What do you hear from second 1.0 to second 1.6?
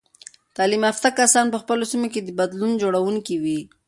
کسان په